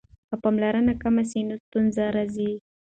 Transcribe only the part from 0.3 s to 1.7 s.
پاملرنه کمه سي نو